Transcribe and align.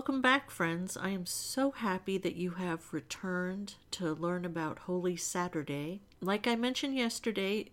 Welcome 0.00 0.22
back, 0.22 0.50
friends. 0.50 0.96
I 0.96 1.10
am 1.10 1.26
so 1.26 1.72
happy 1.72 2.16
that 2.16 2.34
you 2.34 2.52
have 2.52 2.90
returned 2.94 3.74
to 3.90 4.14
learn 4.14 4.46
about 4.46 4.78
Holy 4.78 5.14
Saturday. 5.14 6.00
Like 6.22 6.46
I 6.46 6.56
mentioned 6.56 6.96
yesterday, 6.96 7.66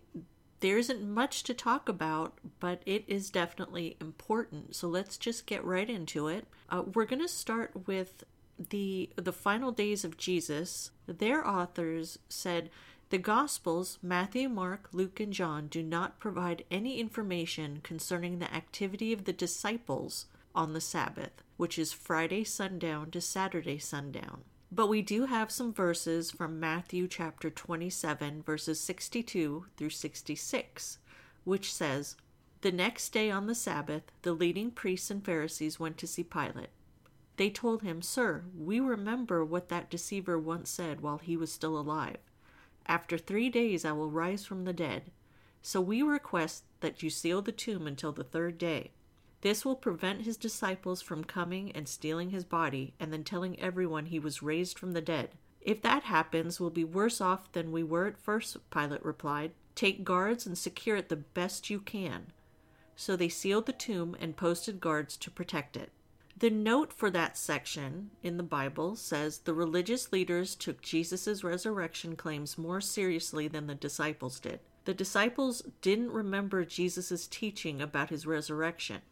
there 0.60 0.76
isn't 0.76 1.08
much 1.08 1.42
to 1.44 1.54
talk 1.54 1.88
about, 1.88 2.36
but 2.60 2.82
it 2.84 3.04
is 3.06 3.30
definitely 3.30 3.96
important. 3.98 4.76
So 4.76 4.88
let's 4.88 5.16
just 5.16 5.46
get 5.46 5.64
right 5.64 5.88
into 5.88 6.28
it. 6.28 6.46
Uh, 6.68 6.82
we're 6.92 7.06
going 7.06 7.22
to 7.22 7.28
start 7.28 7.86
with 7.86 8.24
the 8.58 9.08
the 9.16 9.32
final 9.32 9.72
days 9.72 10.04
of 10.04 10.18
Jesus. 10.18 10.90
Their 11.06 11.48
authors 11.48 12.18
said 12.28 12.68
the 13.08 13.16
Gospels, 13.16 13.98
Matthew, 14.02 14.50
Mark, 14.50 14.90
Luke, 14.92 15.18
and 15.18 15.32
John, 15.32 15.66
do 15.66 15.82
not 15.82 16.20
provide 16.20 16.66
any 16.70 17.00
information 17.00 17.80
concerning 17.82 18.38
the 18.38 18.54
activity 18.54 19.14
of 19.14 19.24
the 19.24 19.32
disciples 19.32 20.26
on 20.58 20.72
the 20.72 20.80
Sabbath, 20.80 21.44
which 21.56 21.78
is 21.78 21.92
Friday 21.92 22.42
sundown 22.42 23.12
to 23.12 23.20
Saturday 23.20 23.78
sundown. 23.78 24.42
But 24.72 24.88
we 24.88 25.02
do 25.02 25.26
have 25.26 25.52
some 25.52 25.72
verses 25.72 26.32
from 26.32 26.58
Matthew 26.58 27.06
chapter 27.06 27.48
27, 27.48 28.42
verses 28.42 28.80
62 28.80 29.66
through 29.76 29.90
66, 29.90 30.98
which 31.44 31.72
says, 31.72 32.16
The 32.62 32.72
next 32.72 33.10
day 33.10 33.30
on 33.30 33.46
the 33.46 33.54
Sabbath, 33.54 34.02
the 34.22 34.32
leading 34.32 34.72
priests 34.72 35.12
and 35.12 35.24
Pharisees 35.24 35.78
went 35.78 35.96
to 35.98 36.08
see 36.08 36.24
Pilate. 36.24 36.70
They 37.36 37.50
told 37.50 37.82
him, 37.82 38.02
Sir, 38.02 38.42
we 38.58 38.80
remember 38.80 39.44
what 39.44 39.68
that 39.68 39.88
deceiver 39.88 40.40
once 40.40 40.68
said 40.70 41.00
while 41.00 41.18
he 41.18 41.36
was 41.36 41.52
still 41.52 41.78
alive. 41.78 42.18
After 42.84 43.16
three 43.16 43.48
days 43.48 43.84
I 43.84 43.92
will 43.92 44.10
rise 44.10 44.44
from 44.44 44.64
the 44.64 44.72
dead. 44.72 45.12
So 45.62 45.80
we 45.80 46.02
request 46.02 46.64
that 46.80 47.00
you 47.00 47.10
seal 47.10 47.42
the 47.42 47.52
tomb 47.52 47.86
until 47.86 48.10
the 48.10 48.24
third 48.24 48.58
day. 48.58 48.90
This 49.40 49.64
will 49.64 49.76
prevent 49.76 50.22
his 50.22 50.36
disciples 50.36 51.00
from 51.00 51.22
coming 51.22 51.70
and 51.72 51.88
stealing 51.88 52.30
his 52.30 52.44
body 52.44 52.94
and 52.98 53.12
then 53.12 53.22
telling 53.22 53.58
everyone 53.60 54.06
he 54.06 54.18
was 54.18 54.42
raised 54.42 54.78
from 54.78 54.92
the 54.92 55.00
dead. 55.00 55.30
If 55.60 55.80
that 55.82 56.04
happens, 56.04 56.58
we'll 56.58 56.70
be 56.70 56.84
worse 56.84 57.20
off 57.20 57.52
than 57.52 57.70
we 57.70 57.84
were 57.84 58.06
at 58.06 58.18
first, 58.18 58.56
Pilate 58.70 59.04
replied. 59.04 59.52
Take 59.76 60.02
guards 60.02 60.44
and 60.44 60.58
secure 60.58 60.96
it 60.96 61.08
the 61.08 61.16
best 61.16 61.70
you 61.70 61.78
can. 61.78 62.32
So 62.96 63.14
they 63.14 63.28
sealed 63.28 63.66
the 63.66 63.72
tomb 63.72 64.16
and 64.18 64.36
posted 64.36 64.80
guards 64.80 65.16
to 65.18 65.30
protect 65.30 65.76
it. 65.76 65.92
The 66.36 66.50
note 66.50 66.92
for 66.92 67.10
that 67.10 67.36
section 67.36 68.10
in 68.22 68.38
the 68.38 68.42
Bible 68.42 68.96
says 68.96 69.38
the 69.38 69.54
religious 69.54 70.12
leaders 70.12 70.56
took 70.56 70.82
Jesus' 70.82 71.44
resurrection 71.44 72.16
claims 72.16 72.58
more 72.58 72.80
seriously 72.80 73.46
than 73.46 73.68
the 73.68 73.74
disciples 73.74 74.40
did. 74.40 74.60
The 74.84 74.94
disciples 74.94 75.62
didn't 75.80 76.10
remember 76.10 76.64
Jesus' 76.64 77.28
teaching 77.28 77.80
about 77.80 78.10
his 78.10 78.26
resurrection 78.26 79.02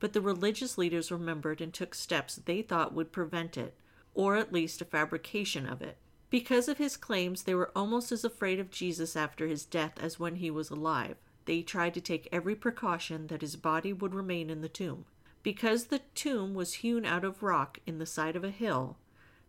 but 0.00 0.12
the 0.14 0.20
religious 0.20 0.76
leaders 0.76 1.12
remembered 1.12 1.60
and 1.60 1.72
took 1.72 1.94
steps 1.94 2.40
they 2.44 2.62
thought 2.62 2.94
would 2.94 3.12
prevent 3.12 3.56
it, 3.56 3.74
or 4.14 4.36
at 4.36 4.52
least 4.52 4.80
a 4.80 4.84
fabrication 4.84 5.66
of 5.66 5.80
it. 5.80 5.96
Because 6.30 6.68
of 6.68 6.78
his 6.78 6.96
claims, 6.96 7.42
they 7.42 7.54
were 7.54 7.72
almost 7.76 8.10
as 8.10 8.24
afraid 8.24 8.58
of 8.58 8.70
Jesus 8.70 9.14
after 9.14 9.46
his 9.46 9.64
death 9.64 9.94
as 10.00 10.18
when 10.18 10.36
he 10.36 10.50
was 10.50 10.70
alive. 10.70 11.16
They 11.44 11.62
tried 11.62 11.94
to 11.94 12.00
take 12.00 12.28
every 12.30 12.54
precaution 12.54 13.26
that 13.28 13.40
his 13.42 13.56
body 13.56 13.92
would 13.92 14.14
remain 14.14 14.50
in 14.50 14.60
the 14.60 14.68
tomb. 14.68 15.04
Because 15.42 15.86
the 15.86 16.02
tomb 16.14 16.54
was 16.54 16.74
hewn 16.74 17.04
out 17.04 17.24
of 17.24 17.42
rock 17.42 17.78
in 17.86 17.98
the 17.98 18.06
side 18.06 18.36
of 18.36 18.44
a 18.44 18.50
hill, 18.50 18.96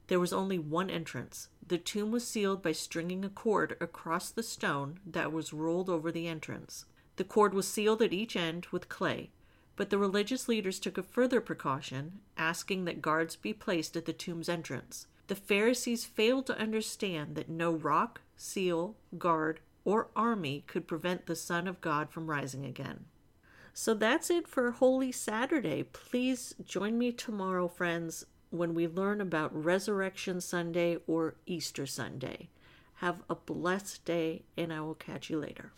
there 0.07 0.19
was 0.19 0.33
only 0.33 0.57
one 0.57 0.89
entrance. 0.89 1.49
The 1.65 1.77
tomb 1.77 2.11
was 2.11 2.27
sealed 2.27 2.61
by 2.61 2.73
stringing 2.73 3.23
a 3.23 3.29
cord 3.29 3.77
across 3.79 4.29
the 4.29 4.43
stone 4.43 4.99
that 5.05 5.31
was 5.31 5.53
rolled 5.53 5.89
over 5.89 6.11
the 6.11 6.27
entrance. 6.27 6.85
The 7.15 7.23
cord 7.23 7.53
was 7.53 7.67
sealed 7.67 8.01
at 8.01 8.11
each 8.11 8.35
end 8.35 8.65
with 8.71 8.89
clay. 8.89 9.29
But 9.75 9.89
the 9.89 9.97
religious 9.97 10.47
leaders 10.47 10.79
took 10.79 10.97
a 10.97 11.03
further 11.03 11.41
precaution, 11.41 12.19
asking 12.37 12.85
that 12.85 13.01
guards 13.01 13.35
be 13.35 13.53
placed 13.53 13.95
at 13.95 14.05
the 14.05 14.13
tomb's 14.13 14.49
entrance. 14.49 15.07
The 15.27 15.35
Pharisees 15.35 16.05
failed 16.05 16.45
to 16.47 16.59
understand 16.59 17.35
that 17.35 17.49
no 17.49 17.71
rock, 17.71 18.21
seal, 18.35 18.97
guard, 19.17 19.61
or 19.85 20.09
army 20.15 20.63
could 20.67 20.87
prevent 20.87 21.25
the 21.25 21.35
Son 21.35 21.67
of 21.67 21.81
God 21.81 22.09
from 22.09 22.29
rising 22.29 22.65
again. 22.65 23.05
So 23.73 23.93
that's 23.93 24.29
it 24.29 24.47
for 24.47 24.71
Holy 24.71 25.11
Saturday. 25.11 25.83
Please 25.83 26.53
join 26.65 26.97
me 26.97 27.11
tomorrow, 27.11 27.67
friends, 27.67 28.25
when 28.49 28.73
we 28.73 28.87
learn 28.87 29.21
about 29.21 29.63
Resurrection 29.63 30.41
Sunday 30.41 30.97
or 31.07 31.35
Easter 31.45 31.85
Sunday. 31.85 32.49
Have 32.95 33.23
a 33.29 33.35
blessed 33.35 34.03
day, 34.03 34.43
and 34.57 34.73
I 34.73 34.81
will 34.81 34.95
catch 34.95 35.29
you 35.29 35.39
later. 35.39 35.71